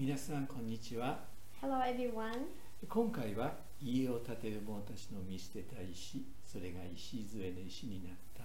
[0.00, 1.20] 皆さんこんにちは
[1.62, 2.46] Hello everyone.
[2.88, 8.42] 今回は家を建てる者たちの見捨てた石それが石杖の石になった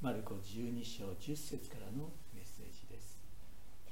[0.00, 3.18] マルコ12章10節からのメッセージです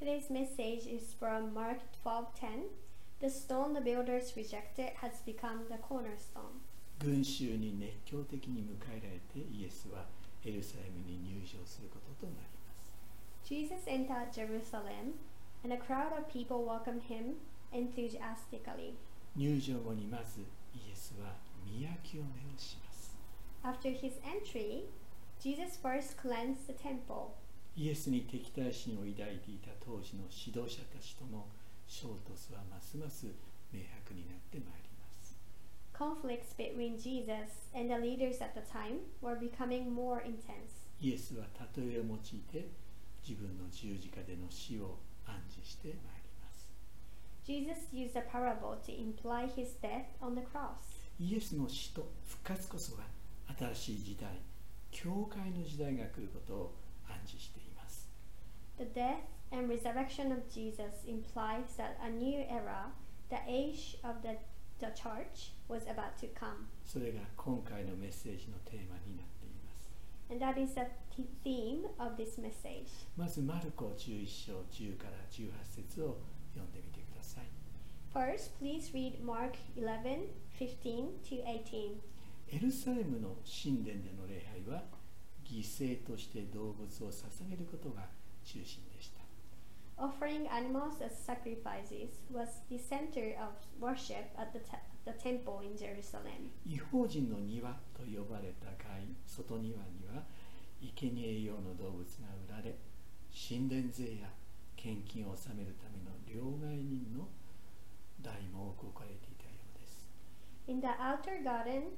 [0.01, 2.71] Today's message is from Mark 12:10.
[3.19, 6.63] The stone the builders rejected has become the cornerstone.
[7.01, 10.07] 群衆に熱狂的に迎えられてイエスは
[10.45, 12.89] エルサレムに入場することとなります
[13.45, 15.15] Jesus entered Jerusalem,
[15.64, 17.36] and a crowd of people welcomed him
[17.72, 18.96] enthusiastically.
[19.36, 20.42] 入場後にまず
[20.76, 21.36] イエスは
[21.66, 23.16] 宮清めをします
[23.64, 24.84] After his entry,
[25.40, 27.32] Jesus first cleansed the temple.
[27.76, 31.46] イエスに敵対心を抱いていた当時の指導者たちとの
[31.88, 33.28] 衝突はますます
[33.72, 35.38] 明白になってまいります
[35.94, 40.88] Conflicts between Jesus and the leaders at the time were becoming more intense.
[41.02, 42.20] イエスは例えを用い
[42.52, 42.68] て
[43.28, 44.98] 自分の十字架での死を
[45.29, 46.73] 暗示してまいります
[47.45, 50.99] Jesus used a parable to imply his death on the cross.
[51.21, 53.05] イエスの死と復活こそが
[53.59, 54.29] 新しい時代
[54.91, 56.75] 教会の時代が来ることを
[57.09, 58.09] 暗示しています
[58.79, 59.17] The death
[59.53, 62.91] and resurrection of Jesus implies that a new era,
[63.31, 64.37] the age of the,
[64.81, 66.67] the church, was about to come.
[66.85, 69.38] それが今回のメッセージのテーマになっています
[70.31, 72.87] And that is the th- theme of this message.
[73.17, 76.19] まずマルコ11章10から18節を
[76.55, 77.45] 読んでみてください
[78.13, 82.01] First, please read Mark 11 15 to 18.
[82.51, 84.83] エルサレムの神殿での礼拝は
[85.45, 88.03] 犠牲として動物を捧げることが
[88.45, 89.19] 中心でした
[90.03, 94.77] Offering animals as sacrifices was the center of worship at the, te-
[95.09, 96.53] the temple in Jerusalem.
[96.67, 100.23] 違法人の庭と呼ばれた外外庭には
[100.81, 102.77] 生贄用の動物が売られ
[103.33, 104.29] 神殿税や
[104.77, 107.27] 献金を納めるための両替人の
[108.21, 110.09] 代も多く置かれていたようです
[110.69, 111.97] In the outer garden,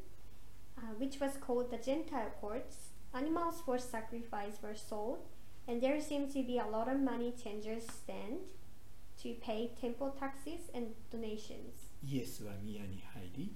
[0.78, 5.18] uh, which was called the Gentile courts, animals for sacrifice were sold,
[5.66, 8.38] and there seemed to be a lot of money changers stand
[9.20, 11.89] to pay temple taxes and donations.
[12.02, 13.52] イエスは宮に入り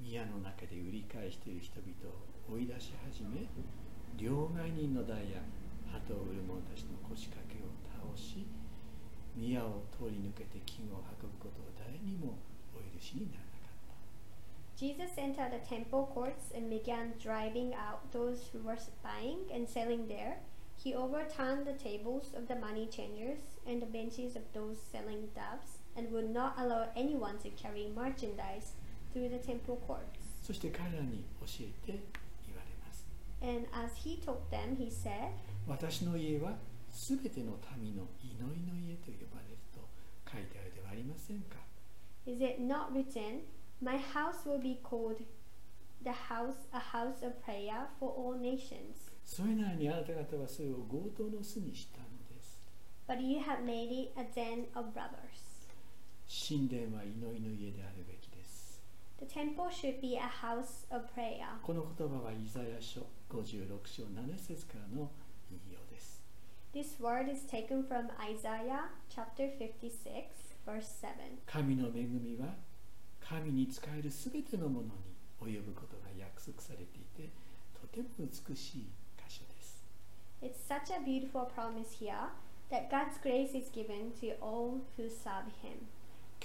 [0.00, 2.10] 宮の中で売り買いしている人々
[2.50, 3.46] を追い出し始め
[4.18, 5.38] 両替人の代や
[5.86, 8.46] 鳩を売る者たちの腰掛けを倒し
[9.36, 12.38] 宮を通り抜けて金を運ぶことを誰にも
[12.74, 13.94] お許しにならなかった
[14.76, 20.08] Jesus entered the temple courts and began driving out those who were buying and selling
[20.08, 20.38] there.
[20.76, 25.78] He overturned the tables of the money changers and the benches of those selling doves,
[25.95, 28.73] and would not allow anyone to carry merchandise
[29.13, 30.19] through the temple courts.
[30.41, 31.99] そして彼らに教えて
[32.47, 33.05] 言われます
[33.41, 35.31] And as he taught them, he said,
[35.67, 36.53] 私の家は
[36.91, 39.79] すべての民の祈りの家と呼ばれると
[40.31, 41.57] 書いてあるではありませんか
[42.25, 43.41] Is it not written,
[43.81, 45.17] My house will be called
[46.03, 49.09] the house, a house of prayer for all nations?
[49.23, 52.05] それなのにあなた方はそれを強盗の巣にしたの
[52.35, 52.59] です
[53.07, 55.52] But you have made it a den of brothers.
[56.34, 58.80] 神殿は祈りの家であるべきです
[59.20, 61.46] The temple should be a house of prayer.
[61.62, 65.10] この言葉はイザヤ書56章7節からの
[65.50, 66.20] 引用です
[66.74, 70.26] This word is taken from Isaiah chapter 56,
[70.66, 71.38] verse 7.
[71.46, 72.54] 神の恵みは
[73.20, 74.88] 神に仕えるすべてのもの
[75.46, 77.30] に及ぶことが約束されていて
[77.80, 78.86] とても美しい
[79.16, 79.84] 箇所です
[80.42, 82.28] It's such a beautiful promise here
[82.70, 85.86] that God's grace is given to all who serve Him.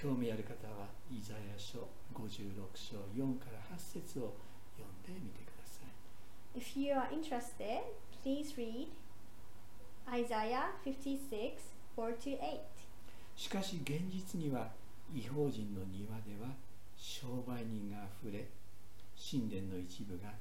[0.01, 4.31] 興味ある方はイザヤ書56章4から8節を
[4.79, 7.83] 読んでみてください If you are interested,
[8.23, 8.87] please read
[10.07, 11.59] Isaiah 56,
[11.97, 12.59] 4 to 8.
[13.35, 14.71] しかし現実には
[15.13, 16.55] 違法人の庭では
[16.95, 18.47] 商売人があふれ
[19.19, 20.31] 神殿の一部が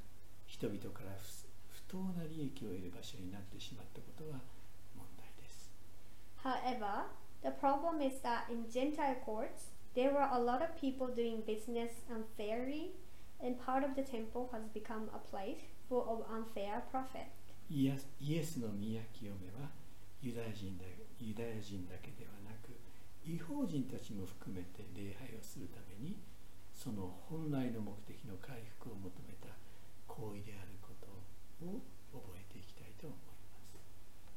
[0.47, 4.39] 人々から不不当な利益を得る場所になってしまったことは
[4.95, 5.73] 問題です
[6.45, 7.11] However,
[7.43, 11.93] the problem is that in Gentile courts, there were a lot of people doing business
[12.11, 12.93] unfairly,
[13.41, 17.29] and part of the temple has become a place full of unfair profit.
[17.71, 19.69] イエスの宮清めは
[20.23, 20.85] ユダヤ人だ
[21.21, 22.73] ユダヤ人だけではなく
[23.29, 26.17] 違法人たちも含めて礼拝をするために
[26.73, 29.53] その本来の目的の回復を求めた
[30.07, 31.13] 行為であること
[31.67, 33.19] を覚えていきたいと思い
[33.53, 33.77] ます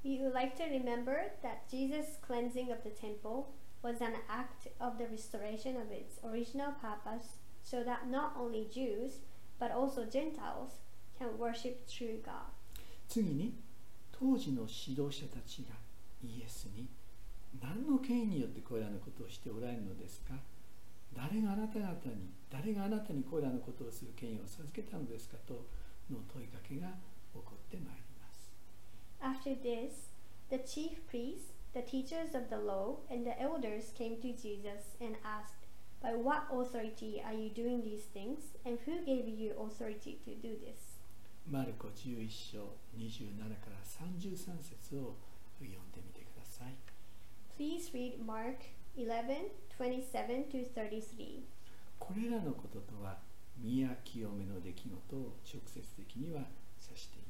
[0.03, 3.53] We would like to remember that Jesus' cleansing of the temple
[3.83, 9.19] was an act of the restoration of its original purpose so that not only Jews
[9.59, 10.79] but also Gentiles
[11.19, 12.49] can worship true God.
[13.07, 13.53] 次に
[14.11, 15.75] 当時の指導者たちが
[16.23, 16.87] イエスに
[17.61, 20.33] 何の権威によってこれらのことをしておられるのですか
[21.13, 25.67] 誰があなた方に誰があなたにこれらのことをする権威を授けたのですかと
[26.09, 28.10] の問いかけが起こってまいります
[29.22, 30.08] After this,
[30.50, 35.16] the chief priests, the teachers of the law, and the elders came to Jesus and
[35.24, 35.66] asked,
[36.02, 40.56] By what authority are you doing these things, and who gave you authority to do
[40.64, 40.96] this?
[41.48, 45.14] マルコ11章27から33節を
[45.60, 46.74] 読んでみてください
[47.56, 48.56] Please read Mark
[48.96, 51.44] 11 27 to 33.
[51.98, 53.18] これらのこととは
[53.58, 56.40] 宮清めの出来事を直接的には
[56.82, 57.26] 指していま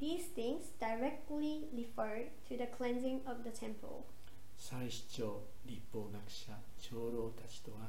[0.00, 4.04] These things directly refer to the cleansing of the temple.
[4.56, 7.88] 祭司長立法学者長老たちとは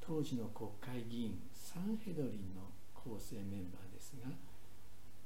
[0.00, 4.30] 当時の国会議員サンヘドリンの構成メンバーですが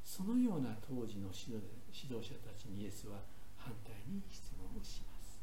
[0.05, 3.19] そのような当時の指導指導者たちにイエスは
[3.57, 5.41] 反対に質問をします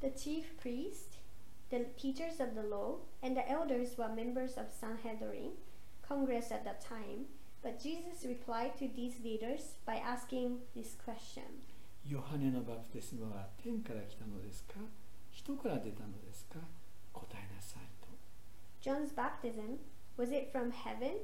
[0.00, 1.18] The chief priest,
[1.70, 5.58] the teachers of the law, and the elders were members of Sanhedrin,
[6.06, 7.26] Congress at that time.
[7.63, 11.63] But Jesus replied to these leaders by asking this question
[12.05, 14.73] ヨハネのバプテスマは天から来たのですか
[15.31, 16.59] 人から出たのですか
[17.13, 18.09] 答えなさいと
[18.81, 19.79] John's baptism,
[20.17, 21.21] was it from heaven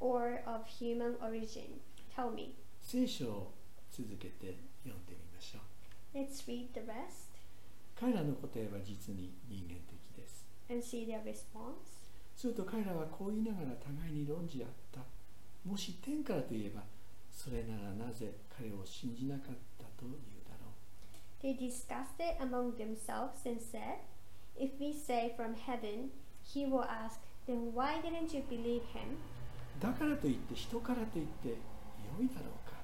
[0.00, 1.78] or of human origin?
[2.12, 2.56] Tell me.
[2.82, 3.54] 聖書を
[3.92, 5.60] 続けて読んでみましょ
[6.14, 7.30] う Let's read the rest
[7.94, 12.10] 彼らの答えは実に人間的です and see their response.
[12.34, 15.00] すると彼らはこう言いながら互いに論じ合った
[15.66, 16.82] もし天からといえば
[17.32, 20.12] それならなぜ彼を信じなかったという
[20.48, 23.98] だろう They discussed it among themselves and said,
[24.58, 26.10] If we say from heaven,
[26.42, 29.18] he will ask, then why didn't you believe him?
[29.80, 32.76] だからといって人からといって良いだろうか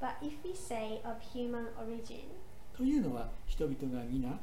[0.00, 2.24] But if we say of human origin,
[2.76, 4.40] というのは人々が皆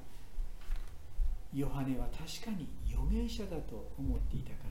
[1.53, 4.68] ヨハネは確かに預言者だと思っていたから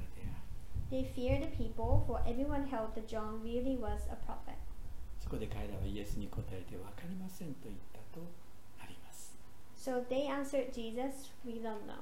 [0.90, 4.58] they feared the people, for everyone held that John really was a prophet.
[5.20, 8.28] そこで彼らはイエスに答えて分かりませんと言ったと
[8.80, 9.38] あります
[9.78, 11.96] So they answered Jesus, We don't know.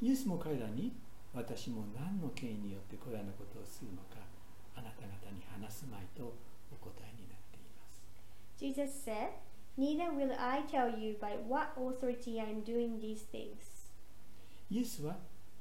[0.00, 0.92] イエスも彼らに
[1.34, 4.22] 私も何の権威によってこれらのことをするのか
[4.76, 6.34] あなた方に話すまいと
[6.70, 8.04] お答えになっています
[8.56, 9.30] Jesus said,
[9.76, 13.90] Neither will I tell you by what authority I am doing these things.
[14.70, 15.16] イエスは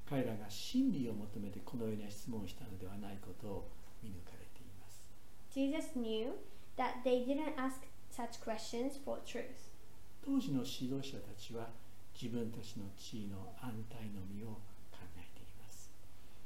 [0.08, 3.68] 彼らが真理を求めてこのような質問をしたのではないことを
[4.02, 5.02] 見抜かれています
[5.52, 6.32] Jesus knew
[6.76, 9.68] that they didn't ask such questions for truth.
[10.24, 11.68] 当時の指導者たちは
[12.14, 14.56] 自分たちの地位の安泰の身を
[14.90, 15.90] 考えています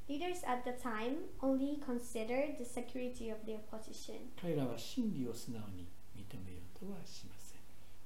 [0.08, 4.18] Leaders at the time only considered the security of their position.
[4.40, 5.86] 彼らは真理を素直に
[6.16, 7.60] 認めようとはしません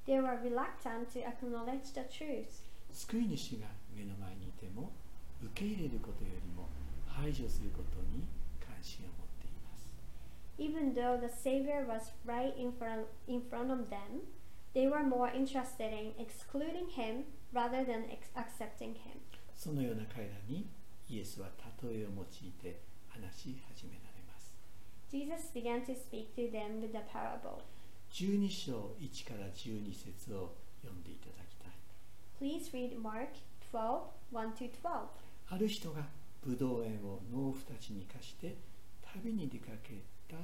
[0.05, 2.63] They were reluctant to acknowledge the truth.
[2.93, 4.91] 救い主が目の前にいても
[5.41, 6.69] 受け入れることよりも
[7.05, 8.25] 排除することに
[8.59, 9.89] 関心を持っています
[10.57, 14.21] Even though the Savior was right in front, in front of them,
[14.73, 18.05] they were more interested in excluding him rather than
[18.35, 19.21] accepting him.
[19.55, 20.67] そのような彼らに
[21.09, 21.47] イエスは
[21.83, 24.53] 例えを用いて話し始められます
[25.09, 27.61] Jesus began to speak to them with a parable.
[28.11, 31.71] 12章1から12節を読んでいただきたい
[32.39, 33.29] Please read Mark
[33.71, 34.01] 12
[34.31, 35.26] 1 to 12.
[35.49, 36.03] ある人が
[36.45, 38.57] ブドウ園を農夫たちに貸して
[39.13, 40.35] 旅に出かけた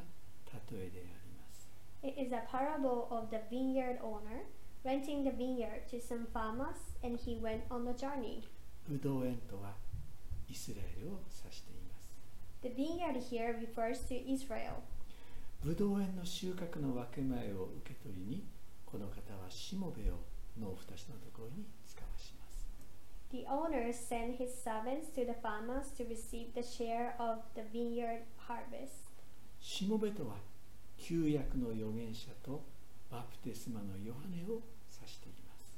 [0.71, 1.69] 例えであります
[2.03, 4.43] It is a parable of the vineyard owner
[4.83, 8.43] renting the vineyard to some farmers and he went on a journey.
[8.87, 9.73] ブドウ園とは
[10.49, 12.11] イスラエルを指しています
[12.61, 14.83] The vineyard here refers to Israel.
[15.63, 18.43] ブドウ園の収穫の分け前を受け取りに
[18.85, 20.19] この方はしもべを
[20.59, 21.15] 農夫たちの
[23.32, 28.22] The owner sent his servants to the farmers to receive the share of the vineyard
[28.48, 29.04] harvest.
[29.60, 30.36] しもべとは
[30.96, 32.64] 旧約の預言者と
[33.10, 34.60] バプテスマのヨハネを
[34.90, 35.74] 指しています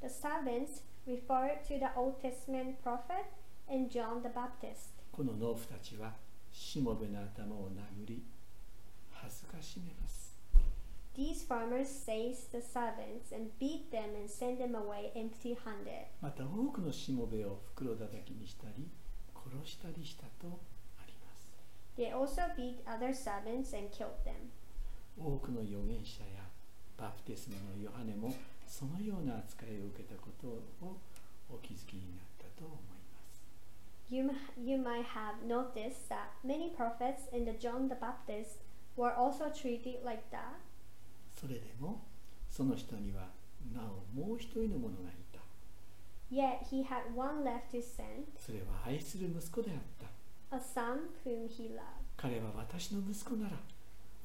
[0.00, 3.26] The servants refer to the Old Testament prophet
[3.68, 4.92] and John the Baptist.
[5.12, 6.12] この農夫たちは
[6.50, 8.22] しもべの頭を殴り
[9.10, 10.17] 恥ずかしめます
[11.18, 16.06] These farmers seized the servants and beat them and sent them away empty handed.
[16.20, 18.88] また多くのしもべを袋叩きにしたり
[19.32, 20.58] 殺したりしたと
[20.98, 21.46] あります
[21.96, 24.50] They also beat other servants and killed them.
[25.16, 26.42] 多くの預言者や
[26.98, 28.34] バプテスマのヨハネも
[28.66, 30.48] そのような扱いを受けたこと
[30.84, 30.96] を
[31.48, 32.82] お気づきになったと思いま
[33.30, 33.44] す
[34.10, 38.58] You, m- you might have noticed that many prophets and the John the Baptist
[38.96, 40.58] were also treated like that.
[41.39, 42.01] それでも
[42.49, 43.29] その人には
[43.73, 45.39] なおもう一人の者がいた
[46.31, 51.79] Yet he had one left to send, それは愛する息子であった a son whom he loved.
[52.17, 53.55] 彼は私の息子なら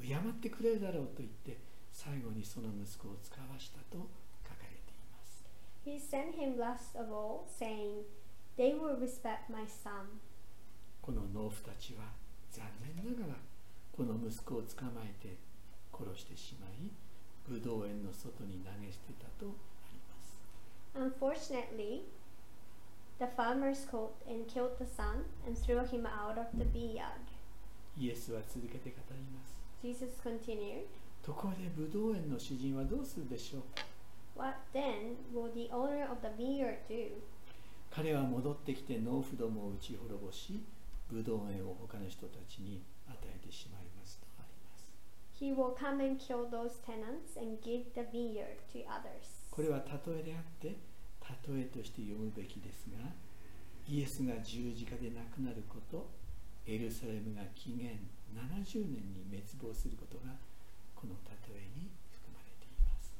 [0.03, 1.57] 敬ってくれるだろうと言って
[1.93, 3.99] 最後にその息子を使わしたと
[4.43, 5.45] 書かれています
[5.87, 8.03] He sent him last of all, saying,
[8.59, 10.19] They will respect my son.
[11.01, 12.11] この農夫たちは
[12.51, 12.65] 残
[12.97, 13.39] 念ながら
[13.93, 15.37] この息子を捕まえて
[15.97, 16.91] 殺してしまい
[17.49, 19.47] ブドウ園の外に投げ捨てたと
[19.85, 20.39] あります
[20.95, 22.03] Unfortunately,
[23.19, 27.21] the farmers caught and killed the son and threw him out of the vineyard.
[27.97, 30.87] イエスは続けて語ります Jesus continued,
[31.23, 33.63] ところでブドウ園の主人はどうするでしょう
[34.37, 37.13] What then will the owner of the vineyard do?
[37.91, 40.65] 彼は戻ってきて農夫どもを打ち滅ぼし
[41.09, 43.85] ブドウ園を他の人たちに与えてしまい
[45.45, 49.45] He will come and kill those tenants and give the vineyard to others.
[49.51, 50.69] これは例えであって
[51.53, 53.13] 例えとして読むべきですが
[53.87, 56.09] イエスが十字架で亡くなること
[56.67, 57.93] エルサレムが紀元
[58.33, 60.33] 70年に滅亡することが
[60.97, 63.13] この例えに含まれています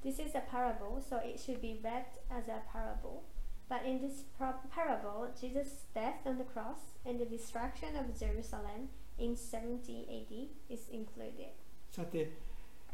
[0.00, 3.20] This is a parable, so it should be read as a parable.
[3.68, 8.88] But in this par- parable, Jesus' death on the cross and the destruction of Jerusalem
[9.18, 11.52] in 70 AD is included.
[11.96, 12.30] さて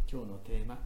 [0.08, 0.78] 今日のテーマ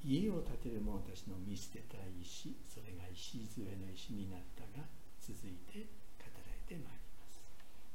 [0.00, 4.86] 家を建てる者たちの見捨てた石それが石杖の石になったが
[5.18, 5.90] 続いて
[6.22, 7.42] 語られてまいります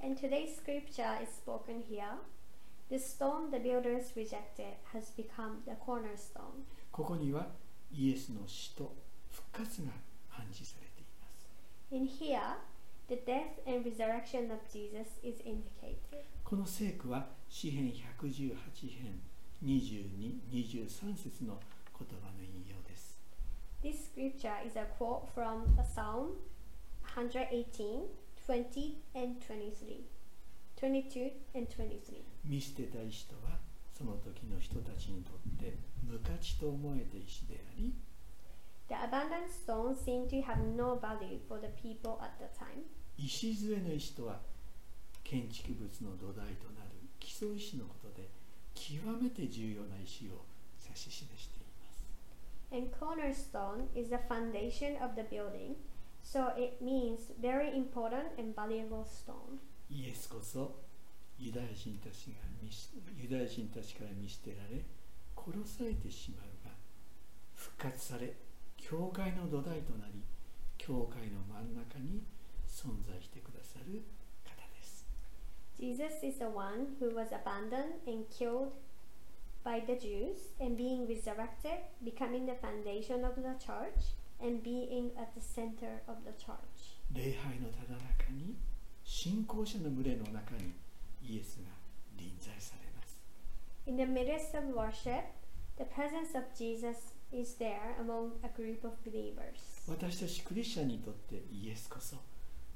[0.03, 2.19] And today's scripture is spoken here.
[2.89, 6.67] The stone the builders rejected has become the cornerstone.
[6.91, 7.47] ここには
[7.89, 8.93] イエスの死と
[9.31, 9.93] 復活が
[10.29, 12.57] 暗示されています In here,
[13.07, 16.25] the death and resurrection of Jesus is indicated.
[16.43, 18.53] この聖句は詩編118
[18.89, 19.21] 編
[19.65, 21.59] 22、23節の
[21.97, 23.17] 言葉の引用です。
[23.83, 26.37] This scripture is a quote from a Psalm
[27.15, 28.05] 118,
[28.45, 30.05] 20 and 23.
[30.79, 32.23] 22 and 23.
[32.45, 33.57] 見捨てた石とは
[33.97, 37.95] その時の人たちにとって無価値と思えた石であり
[38.89, 42.85] The abandoned stone seemed to have no value for the people at the time.
[43.17, 44.39] 石杖の石とは
[45.23, 48.29] 建築物の土台となる基礎石のことで
[48.77, 50.45] 極めて重要な石を
[50.83, 52.05] 指し示しています。
[52.71, 55.75] And cornerstone is the foundation of the building,
[56.23, 59.57] so it means very important and valuable stone.
[59.89, 60.75] イエスこそ
[61.39, 62.47] ユダヤ人たちが
[63.17, 64.83] ユダヤ人たちから見捨てられ
[65.35, 66.71] 殺されてしまうが
[67.55, 68.33] 復活され
[68.75, 70.21] 教会の土台となり
[70.77, 72.23] 教会の真ん中に
[72.67, 74.03] 存在してくださる。
[75.78, 78.72] Jesus is the one who was abandoned and killed
[79.64, 85.34] by the Jews and being resurrected, becoming the foundation of the church and being at
[85.34, 86.98] the center of the church.
[87.12, 88.56] 礼拝のただ中に
[89.04, 90.72] 信仰者の群れの中に
[91.22, 91.70] イエスが
[92.16, 93.18] 臨在されます。
[93.86, 95.24] In the midst of worship,
[95.76, 99.58] the presence of Jesus is there among a group of believers.
[99.88, 102.16] 私たちクリスチャンにとってイエスこそ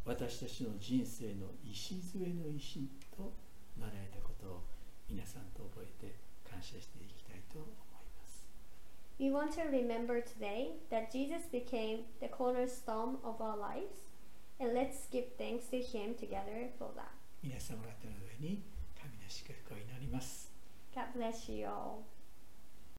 [0.05, 3.33] 私たちの人生の礎の石と
[3.77, 4.63] なられたことを
[5.07, 6.15] 皆さんと覚えて
[6.49, 7.71] 感謝していきたいと思い
[8.17, 8.47] ます。
[9.19, 14.09] We want to remember today that Jesus became the cornerstone of our lives,
[14.59, 17.13] and let's give thanks to Him together for that.
[17.43, 18.63] 皆様方の上に
[18.99, 20.51] 神の祝福を祈ります。
[20.95, 22.20] God bless you all.